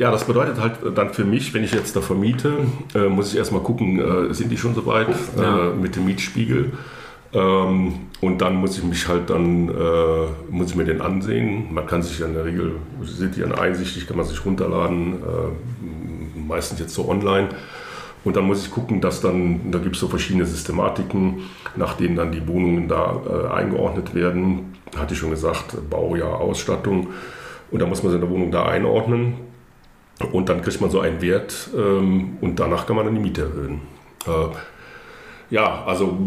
[0.00, 2.54] Ja, das bedeutet halt dann für mich, wenn ich jetzt da vermiete,
[2.94, 5.68] äh, muss ich erstmal gucken, äh, sind die schon soweit ja.
[5.68, 6.72] äh, mit dem Mietspiegel.
[7.34, 11.74] Ähm, und dann muss ich mich halt dann, äh, muss ich mir den ansehen.
[11.74, 15.16] Man kann sich ja in der Regel, sind die dann einsichtig, kann man sich runterladen,
[15.16, 17.50] äh, meistens jetzt so online.
[18.24, 21.42] Und dann muss ich gucken, dass dann, da gibt es so verschiedene Systematiken,
[21.76, 24.76] nach denen dann die Wohnungen da äh, eingeordnet werden.
[24.96, 27.08] Hatte ich schon gesagt, Baujahr, Ausstattung.
[27.70, 29.49] Und da muss man seine Wohnung da einordnen.
[30.32, 33.42] Und dann kriegt man so einen Wert ähm, und danach kann man dann die Miete
[33.42, 33.80] erhöhen.
[34.26, 34.48] Äh,
[35.50, 36.18] ja, also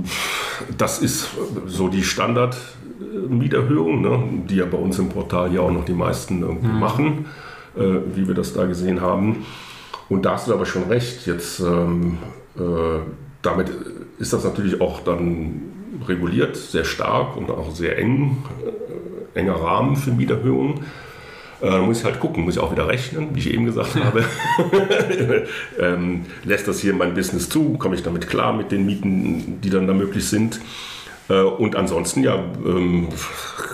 [0.77, 1.29] das ist
[1.67, 6.41] so die Standard-Mieterhöhung, ne, die ja bei uns im Portal ja auch noch die meisten
[6.41, 6.79] irgendwie mhm.
[6.79, 7.25] machen,
[7.77, 9.45] äh, wie wir das da gesehen haben.
[10.09, 11.25] Und da hast du aber schon recht.
[11.25, 12.17] Jetzt ähm,
[12.57, 12.99] äh,
[13.41, 13.71] damit
[14.19, 15.61] ist das natürlich auch dann
[16.07, 18.43] reguliert, sehr stark und auch sehr eng,
[19.35, 20.81] äh, enger Rahmen für Mieterhöhungen.
[21.63, 24.25] Äh, muss ich halt gucken, muss ich auch wieder rechnen, wie ich eben gesagt habe.
[25.79, 27.77] ähm, lässt das hier mein Business zu?
[27.77, 30.59] Komme ich damit klar mit den Mieten, die dann da möglich sind?
[31.29, 33.07] Äh, und ansonsten, ja, ähm,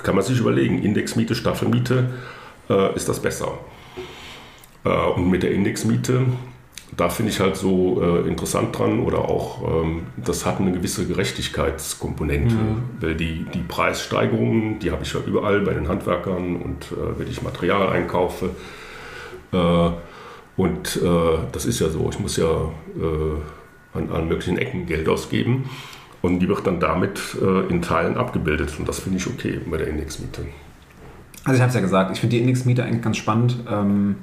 [0.03, 2.11] kann man sich überlegen, Indexmiete, Staffelmiete,
[2.69, 3.57] äh, ist das besser?
[4.85, 6.27] Äh, und mit der Indexmiete
[6.97, 11.05] da finde ich halt so äh, interessant dran oder auch, ähm, das hat eine gewisse
[11.05, 12.83] Gerechtigkeitskomponente, mhm.
[12.99, 17.27] weil die, die Preissteigerungen, die habe ich ja überall bei den Handwerkern und äh, wenn
[17.27, 18.51] ich Material einkaufe.
[19.51, 19.89] Äh,
[20.57, 25.07] und äh, das ist ja so, ich muss ja äh, an allen möglichen Ecken Geld
[25.07, 25.69] ausgeben
[26.21, 29.77] und die wird dann damit äh, in Teilen abgebildet und das finde ich okay bei
[29.77, 30.41] der Indexmiete.
[31.45, 33.57] Also ich habe es ja gesagt, ich finde die Indexmiete eigentlich ganz spannend.
[33.69, 34.15] Ähm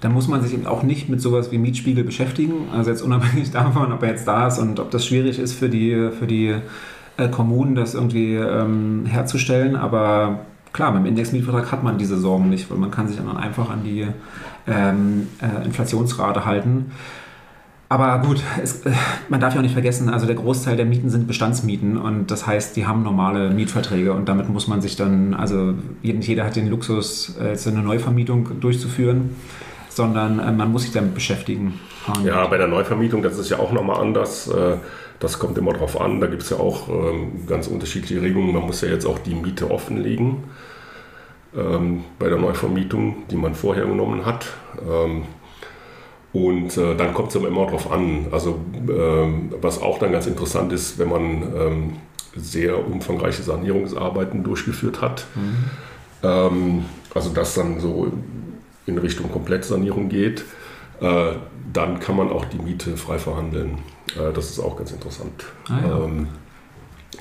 [0.00, 2.68] dann muss man sich eben auch nicht mit sowas wie Mietspiegel beschäftigen.
[2.72, 5.68] Also jetzt unabhängig davon, ob er jetzt da ist und ob das schwierig ist für
[5.68, 6.54] die, für die
[7.16, 9.76] äh, Kommunen, das irgendwie ähm, herzustellen.
[9.76, 10.40] Aber
[10.72, 13.84] klar, beim Indexmietvertrag hat man diese Sorgen nicht, weil man kann sich dann einfach an
[13.84, 14.06] die
[14.66, 16.92] ähm, äh, Inflationsrate halten.
[17.88, 18.92] Aber gut, es, äh,
[19.28, 22.46] man darf ja auch nicht vergessen, also der Großteil der Mieten sind Bestandsmieten und das
[22.46, 26.68] heißt, die haben normale Mietverträge und damit muss man sich dann, also jeder hat den
[26.68, 29.30] Luxus, äh, jetzt eine Neuvermietung durchzuführen
[29.94, 31.80] sondern äh, man muss sich damit beschäftigen.
[32.06, 34.48] Und ja, bei der Neuvermietung, das ist ja auch nochmal anders.
[34.48, 34.76] Äh,
[35.20, 36.20] das kommt immer drauf an.
[36.20, 38.52] Da gibt es ja auch ähm, ganz unterschiedliche Regelungen.
[38.52, 40.44] Man muss ja jetzt auch die Miete offenlegen
[41.56, 44.46] ähm, bei der Neuvermietung, die man vorher genommen hat.
[44.86, 45.22] Ähm,
[46.32, 48.26] und äh, dann kommt es aber immer drauf an.
[48.32, 48.58] Also
[49.60, 51.92] was auch dann ganz interessant ist, wenn man
[52.34, 55.26] sehr umfangreiche Sanierungsarbeiten durchgeführt hat.
[55.36, 56.84] Mhm.
[57.14, 58.10] also das dann so
[58.86, 60.44] in Richtung Komplettsanierung geht,
[61.00, 61.32] äh,
[61.72, 63.78] dann kann man auch die Miete frei verhandeln.
[64.16, 65.44] Äh, das ist auch ganz interessant.
[65.68, 66.04] Ah, ja.
[66.04, 66.28] ähm,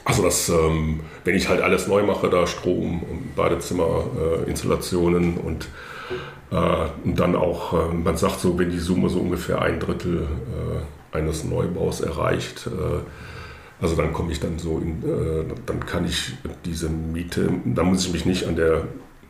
[0.06, 5.38] also das, ähm, wenn ich halt alles neu mache, da Strom und Badezimmer, äh, Installationen
[5.38, 5.68] und,
[6.52, 6.56] äh,
[7.04, 11.18] und dann auch, äh, man sagt so, wenn die Summe so ungefähr ein Drittel äh,
[11.18, 12.68] eines Neubaus erreicht,
[13.80, 15.04] also dann komme ich dann so in,
[15.68, 16.34] dann kann ich
[16.66, 18.86] diese Miete, da muss ich mich nicht an der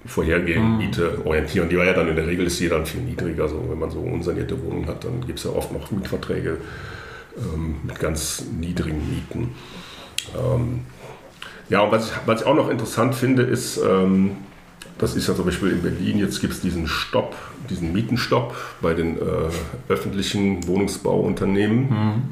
[0.06, 0.78] vorhergehende mhm.
[0.78, 1.70] Miete orientieren.
[1.70, 3.44] Die war ja dann in der Regel ist die dann viel niedriger.
[3.44, 6.58] Also wenn man so unsanierte Wohnungen hat, dann gibt es ja oft noch Mietverträge
[7.38, 9.56] ähm, mit ganz niedrigen Mieten.
[10.36, 10.82] Ähm,
[11.70, 14.32] ja, und was ich, was ich auch noch interessant finde, ist, ähm,
[14.98, 17.36] das ist ja zum Beispiel in Berlin, jetzt gibt es diesen Stopp,
[17.70, 19.22] diesen Mietenstopp bei den äh,
[19.88, 21.90] öffentlichen Wohnungsbauunternehmen.
[21.90, 22.24] Mhm.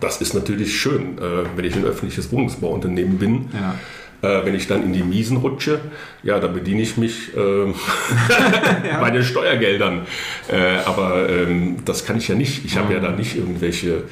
[0.00, 3.48] Das ist natürlich schön, äh, wenn ich ein öffentliches Wohnungsbauunternehmen bin.
[3.52, 3.74] Ja
[4.22, 5.80] äh, wenn ich dann in die Miesen rutsche,
[6.22, 7.66] ja, da bediene ich mich äh,
[8.88, 9.00] ja.
[9.00, 10.02] bei den Steuergeldern.
[10.48, 12.64] Äh, aber ähm, das kann ich ja nicht.
[12.64, 12.92] Ich habe mhm.
[12.92, 14.04] ja da nicht irgendwelche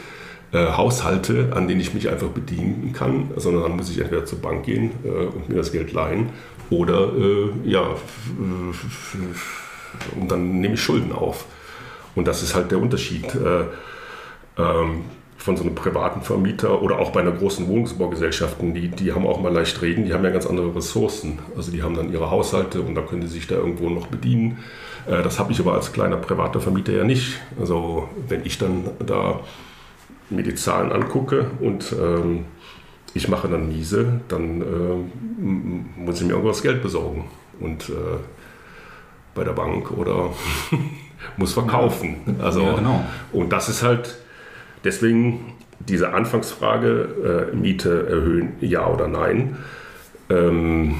[0.53, 4.41] äh, Haushalte, an denen ich mich einfach bedienen kann, sondern dann muss ich entweder zur
[4.41, 6.31] Bank gehen äh, und mir das Geld leihen
[6.71, 7.97] oder äh, ja,
[10.21, 11.47] und dann nehme ich Schulden auf.
[12.15, 13.27] Und das ist halt der Unterschied.
[14.59, 15.05] Ähm,
[15.39, 19.41] von so einem privaten Vermieter oder auch bei einer großen Wohnungsbaugesellschaft, die, die haben auch
[19.41, 21.39] mal leicht reden, die haben ja ganz andere Ressourcen.
[21.57, 24.59] Also die haben dann ihre Haushalte und da können sie sich da irgendwo noch bedienen.
[25.07, 27.41] Äh, das habe ich aber als kleiner privater Vermieter ja nicht.
[27.59, 29.41] Also wenn ich dann da
[30.29, 32.45] mir die Zahlen angucke und ähm,
[33.15, 37.25] ich mache dann miese, dann äh, muss ich mir irgendwas Geld besorgen.
[37.61, 37.93] Und äh,
[39.35, 40.31] bei der Bank oder
[41.37, 42.37] muss verkaufen.
[42.43, 43.05] Also, ja, genau.
[43.33, 44.19] Und das ist halt
[44.85, 49.57] Deswegen diese Anfangsfrage, äh, Miete erhöhen, ja oder nein.
[50.29, 50.97] Ähm,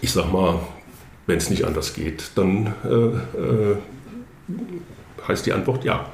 [0.00, 0.60] ich sag mal,
[1.26, 3.76] wenn es nicht anders geht, dann äh, äh,
[5.26, 6.06] heißt die Antwort ja.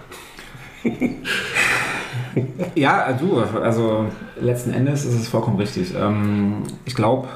[2.74, 4.06] ja, du, also
[4.40, 5.94] letzten Endes ist es vollkommen richtig.
[5.94, 7.28] Ähm, ich glaube,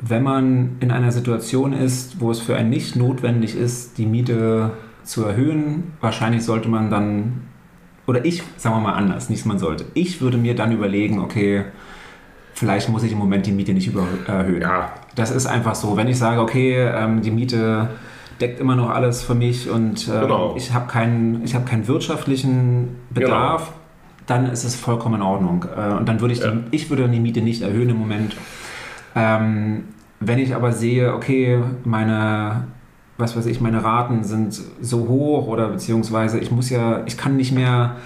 [0.00, 4.72] wenn man in einer Situation ist, wo es für einen nicht notwendig ist, die Miete
[5.04, 7.42] zu erhöhen, wahrscheinlich sollte man dann,
[8.06, 11.64] oder ich, sagen wir mal anders, nicht man sollte, ich würde mir dann überlegen, okay,
[12.54, 14.62] vielleicht muss ich im Moment die Miete nicht über, erhöhen.
[14.62, 14.92] Ja.
[15.14, 15.96] Das ist einfach so.
[15.96, 17.88] Wenn ich sage, okay, ähm, die Miete
[18.40, 20.54] deckt immer noch alles für mich und ähm, genau.
[20.56, 23.76] ich habe keinen, hab keinen wirtschaftlichen Bedarf, genau.
[24.26, 25.64] dann ist es vollkommen in Ordnung.
[25.76, 26.50] Äh, und dann würde ich, ja.
[26.50, 28.36] die, ich würde die Miete nicht erhöhen im Moment.
[29.14, 29.84] Ähm,
[30.20, 32.64] wenn ich aber sehe, okay, meine,
[33.18, 37.36] was weiß ich, meine Raten sind so hoch oder beziehungsweise ich muss ja, ich kann
[37.36, 37.96] nicht mehr,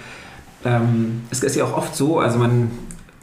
[0.63, 2.69] ähm, es ist ja auch oft so, also man,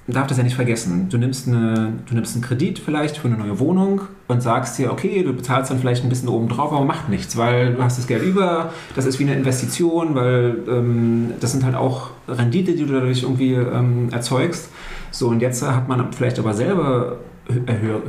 [0.09, 1.09] darf das ja nicht vergessen.
[1.11, 4.90] Du nimmst, eine, du nimmst einen Kredit vielleicht für eine neue Wohnung und sagst dir,
[4.90, 7.98] okay, du bezahlst dann vielleicht ein bisschen oben drauf, aber macht nichts, weil du hast
[7.98, 12.72] das Geld über, das ist wie eine Investition, weil ähm, das sind halt auch Rendite,
[12.72, 14.70] die du dadurch irgendwie ähm, erzeugst.
[15.11, 17.18] So, und jetzt hat man vielleicht aber selber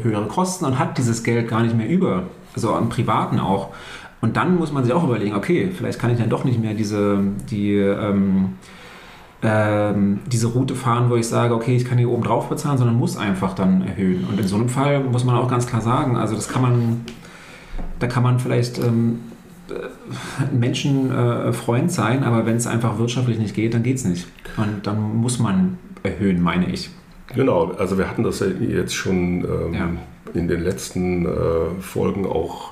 [0.04, 2.24] höhere Kosten und hat dieses Geld gar nicht mehr über,
[2.56, 3.70] also am Privaten auch.
[4.22, 6.74] Und dann muss man sich auch überlegen, okay, vielleicht kann ich dann doch nicht mehr
[6.74, 8.56] diese, die, ähm,
[9.42, 12.98] ähm, diese Route fahren, wo ich sage, okay, ich kann hier oben drauf bezahlen, sondern
[12.98, 14.28] muss einfach dann erhöhen.
[14.30, 17.06] Und in so einem Fall muss man auch ganz klar sagen, also das kann man,
[18.00, 19.20] da kann man vielleicht ähm,
[19.70, 24.28] äh, Menschenfreund äh, sein, aber wenn es einfach wirtschaftlich nicht geht, dann geht es nicht.
[24.58, 26.90] Und dann muss man erhöhen, meine ich.
[27.34, 29.90] Genau, also wir hatten das ja jetzt schon ähm, ja.
[30.34, 32.72] In den letzten äh, Folgen auch,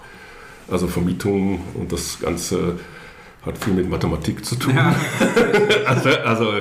[0.69, 2.79] also Vermietungen und das Ganze
[3.45, 4.75] hat viel mit Mathematik zu tun.
[4.75, 4.95] Ja.
[5.85, 6.53] also, also,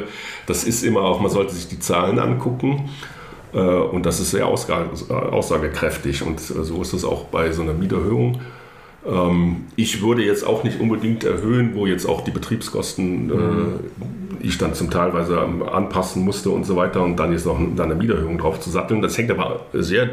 [0.46, 2.90] das ist immer auch, man sollte sich die Zahlen angucken
[3.52, 7.74] äh, und das ist sehr aussagekräftig und äh, so ist es auch bei so einer
[7.74, 8.40] Mieterhöhung.
[9.06, 13.80] Ähm, ich würde jetzt auch nicht unbedingt erhöhen, wo jetzt auch die Betriebskosten, äh, mhm.
[14.40, 18.38] ich dann zum Teilweise anpassen musste und so weiter und dann jetzt noch eine Mieterhöhung
[18.38, 19.02] drauf zu satteln.
[19.02, 20.10] Das hängt aber sehr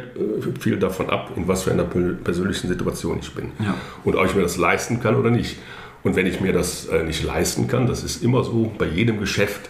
[0.60, 3.76] viel davon ab, in was für einer persönlichen Situation ich bin ja.
[4.04, 5.58] und ob ich mir das leisten kann oder nicht.
[6.04, 9.20] Und wenn ich mir das äh, nicht leisten kann, das ist immer so bei jedem
[9.20, 9.70] Geschäft,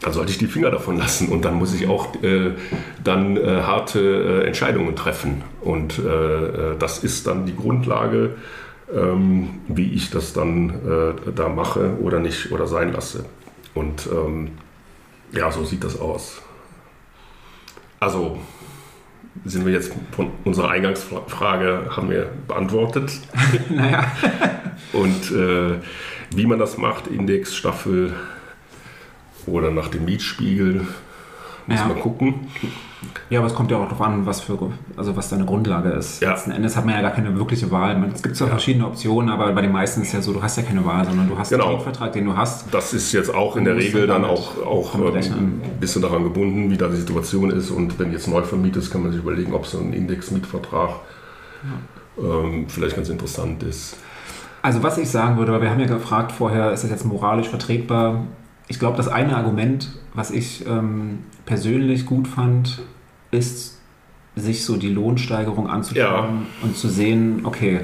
[0.00, 2.52] dann sollte ich die Finger davon lassen und dann muss ich auch äh,
[3.02, 4.00] dann äh, harte
[4.42, 5.42] äh, Entscheidungen treffen.
[5.60, 8.36] Und äh, äh, das ist dann die Grundlage,
[8.92, 13.24] ähm, wie ich das dann da mache oder nicht oder sein lasse.
[13.74, 14.52] Und ähm,
[15.32, 16.40] ja, so sieht das aus.
[18.00, 18.38] Also
[19.44, 23.12] sind wir jetzt von unserer Eingangsfrage haben wir beantwortet.
[23.68, 24.10] naja.
[24.92, 25.78] Und äh,
[26.34, 28.14] wie man das macht, Index, Staffel
[29.50, 30.86] oder nach dem Mietspiegel,
[31.66, 31.86] muss ja.
[31.86, 32.34] man gucken.
[33.30, 34.58] Ja, aber es kommt ja auch darauf an, was für,
[34.96, 36.20] also was deine Grundlage ist.
[36.20, 36.30] Ja.
[36.30, 38.02] Letzten Endes hat man ja gar keine wirkliche Wahl.
[38.12, 38.54] Es gibt zwar ja.
[38.54, 41.28] verschiedene Optionen, aber bei den meisten ist ja so, du hast ja keine Wahl, sondern
[41.28, 41.68] du hast genau.
[41.68, 42.72] den Mietvertrag, den du hast.
[42.72, 46.70] Das ist jetzt auch in der Regel dann auch, auch ähm, ein bisschen daran gebunden,
[46.70, 47.70] wie da die Situation ist.
[47.70, 50.90] Und wenn jetzt neu vermietet ist, kann man sich überlegen, ob so ein Index-Mietvertrag
[52.16, 52.24] ja.
[52.24, 53.96] ähm, vielleicht ganz interessant ist.
[54.62, 57.48] Also was ich sagen würde, weil wir haben ja gefragt vorher, ist das jetzt moralisch
[57.48, 58.24] vertretbar?
[58.68, 62.82] Ich glaube, das eine Argument, was ich ähm, persönlich gut fand,
[63.30, 63.78] ist,
[64.36, 66.46] sich so die Lohnsteigerung anzuschauen ja.
[66.62, 67.80] und zu sehen, okay,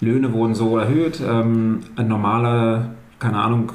[0.00, 3.72] Löhne wurden so erhöht, ähm, ein normaler, keine Ahnung,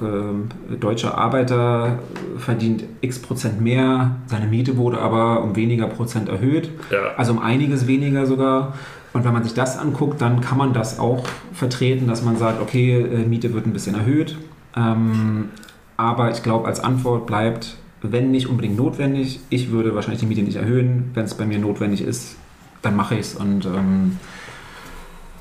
[0.71, 1.99] äh, deutscher Arbeiter
[2.37, 7.15] verdient x Prozent mehr, seine Miete wurde aber um weniger Prozent erhöht, ja.
[7.17, 8.73] also um einiges weniger sogar.
[9.13, 12.61] Und wenn man sich das anguckt, dann kann man das auch vertreten, dass man sagt,
[12.61, 14.37] okay, äh, Miete wird ein bisschen erhöht.
[14.75, 15.49] Ähm,
[15.97, 20.41] aber ich glaube, als Antwort bleibt, wenn nicht unbedingt notwendig, ich würde wahrscheinlich die Miete
[20.41, 21.11] nicht erhöhen.
[21.13, 22.35] Wenn es bei mir notwendig ist,
[22.81, 24.19] dann mache ich es und ähm,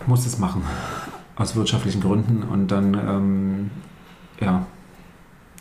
[0.07, 0.63] muss es machen.
[1.37, 2.43] Aus wirtschaftlichen Gründen.
[2.43, 3.71] Und dann, ähm,
[4.41, 4.67] ja,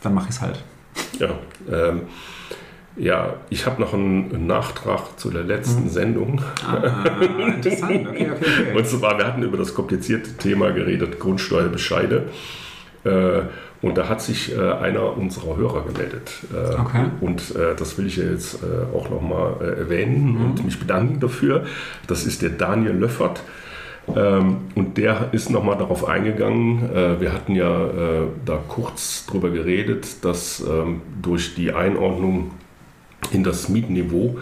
[0.01, 0.63] dann mache ich es halt.
[1.19, 1.29] Ja,
[1.71, 2.01] ähm,
[2.95, 5.89] ja, ich habe noch einen Nachtrag zu der letzten hm.
[5.89, 6.41] Sendung.
[6.67, 8.77] Ah, interessant, okay, okay, okay.
[8.77, 12.29] Und zwar, wir hatten über das komplizierte Thema geredet, Grundsteuerbescheide.
[13.03, 13.41] Äh,
[13.83, 16.31] und da hat sich äh, einer unserer Hörer gemeldet.
[16.53, 17.05] Äh, okay.
[17.19, 20.45] Und äh, das will ich jetzt äh, auch nochmal äh, erwähnen mhm.
[20.45, 21.65] und mich bedanken dafür.
[22.07, 23.43] Das ist der Daniel Löffert.
[24.15, 26.89] Ähm, und der ist nochmal darauf eingegangen.
[26.95, 27.89] Äh, wir hatten ja
[28.45, 32.51] da kurz drüber geredet, dass ähm, durch die Einordnung
[33.31, 34.37] in das Mietniveau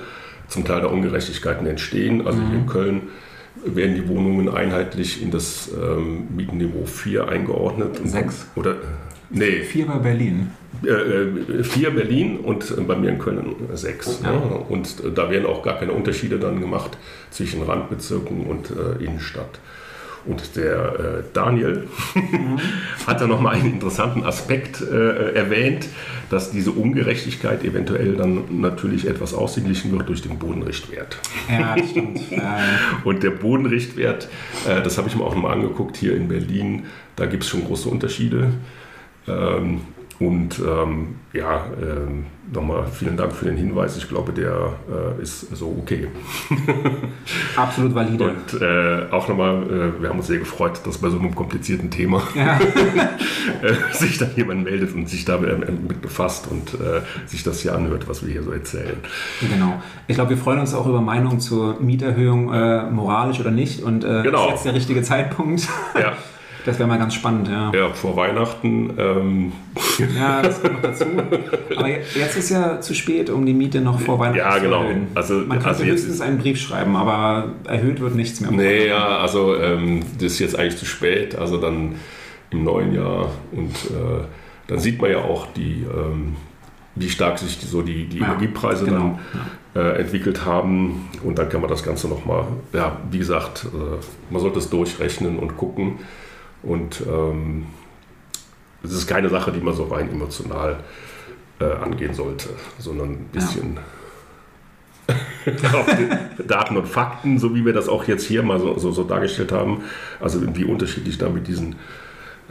[0.49, 2.27] zum Teil da Ungerechtigkeiten entstehen.
[2.27, 2.47] Also mhm.
[2.47, 3.01] hier in Köln
[3.65, 7.99] werden die Wohnungen einheitlich in das ähm, Mietenniveau 4 eingeordnet.
[8.03, 8.51] 6?
[8.55, 8.75] Oder,
[9.31, 9.63] nee.
[9.63, 10.51] 4 bei Berlin.
[10.83, 14.21] Äh, 4 äh, Berlin und bei mir in Köln 6.
[14.23, 14.31] Ja.
[14.31, 14.39] Ne?
[14.69, 16.97] Und da werden auch gar keine Unterschiede dann gemacht
[17.29, 19.59] zwischen Randbezirken und äh, Innenstadt.
[20.25, 22.59] Und der äh, Daniel mhm.
[23.07, 25.87] hat da nochmal einen interessanten Aspekt äh, erwähnt,
[26.29, 31.17] dass diese Ungerechtigkeit eventuell dann natürlich etwas ausgeglichen wird durch den Bodenrichtwert.
[31.49, 32.21] Ja, stimmt.
[33.03, 34.29] Und der Bodenrichtwert,
[34.67, 37.65] äh, das habe ich mir auch nochmal angeguckt hier in Berlin, Da gibt es schon
[37.65, 38.49] große Unterschiede.
[39.27, 39.81] Ähm,
[40.21, 43.97] und ähm, ja, ähm, nochmal vielen Dank für den Hinweis.
[43.97, 44.73] Ich glaube, der
[45.17, 46.09] äh, ist so okay.
[47.55, 48.25] Absolut valide.
[48.25, 51.89] Und äh, auch nochmal, äh, wir haben uns sehr gefreut, dass bei so einem komplizierten
[51.89, 52.59] Thema ja.
[53.63, 57.73] Äh, sich dann jemand meldet und sich damit äh, befasst und äh, sich das hier
[57.73, 58.97] anhört, was wir hier so erzählen.
[59.39, 59.81] Genau.
[60.07, 62.45] Ich glaube, wir freuen uns auch über Meinungen zur Mieterhöhung,
[62.93, 63.81] moralisch oder nicht.
[63.81, 64.45] Und genau.
[64.45, 65.67] ist jetzt der richtige Zeitpunkt.
[65.99, 66.13] Ja.
[66.65, 67.71] Das wäre mal ganz spannend, ja.
[67.73, 68.93] Ja, vor Weihnachten.
[68.97, 69.51] Ähm.
[70.17, 71.05] Ja, das kommt noch dazu.
[71.75, 74.81] Aber jetzt ist ja zu spät, um die Miete noch vor Weihnachten ja, genau.
[74.81, 75.07] zu erhöhen.
[75.13, 78.51] Also, Man könnte also höchstens einen Brief schreiben, aber erhöht wird nichts mehr.
[78.51, 81.35] Nee, ja, also ähm, das ist jetzt eigentlich zu spät.
[81.35, 81.95] Also dann
[82.51, 83.31] im neuen Jahr.
[83.51, 84.25] Und äh,
[84.67, 86.35] dann sieht man ja auch die, ähm,
[86.95, 89.19] wie stark sich die, so die, die ja, Energiepreise genau.
[89.73, 91.09] dann äh, entwickelt haben.
[91.23, 95.39] Und dann kann man das Ganze nochmal, ja, wie gesagt, äh, man sollte es durchrechnen
[95.39, 95.99] und gucken
[96.63, 97.65] und ähm,
[98.83, 100.77] es ist keine Sache, die man so rein emotional
[101.59, 102.49] äh, angehen sollte,
[102.79, 103.79] sondern ein bisschen
[105.45, 105.73] ja.
[105.79, 105.87] auf
[106.47, 109.51] Daten und Fakten, so wie wir das auch jetzt hier mal so, so, so dargestellt
[109.51, 109.83] haben.
[110.19, 111.75] Also wie unterschiedlich da mit diesen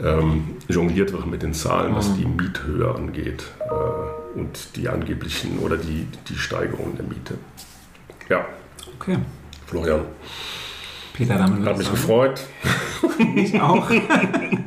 [0.01, 2.15] ähm, jongliert wird mit den Zahlen, was mhm.
[2.15, 7.35] die Miethöhe angeht äh, und die angeblichen oder die, die Steigerung der Miete.
[8.29, 8.45] Ja.
[8.99, 9.17] Okay.
[9.67, 10.01] Florian.
[11.21, 11.97] Peter, damit Hat mich sagen.
[11.97, 12.41] gefreut.
[13.35, 13.87] Ich auch.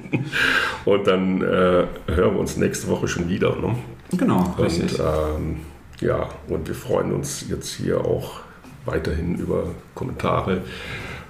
[0.85, 3.57] und dann äh, hören wir uns nächste Woche schon wieder.
[3.57, 3.75] Ne?
[4.17, 4.99] Genau, richtig.
[4.99, 5.57] Und, ähm,
[6.01, 8.41] ja, und wir freuen uns jetzt hier auch
[8.85, 10.63] weiterhin über Kommentare.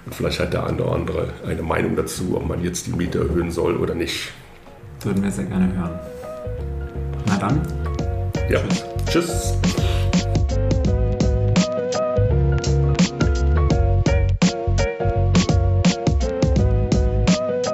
[0.05, 3.19] Und vielleicht hat der eine oder andere eine Meinung dazu, ob man jetzt die Miete
[3.19, 4.31] erhöhen soll oder nicht.
[5.01, 5.99] Würden wir sehr gerne hören.
[7.25, 7.61] Na dann.
[8.49, 8.59] Ja.
[9.07, 9.55] Tschüss.
[9.55, 9.57] Tschüss.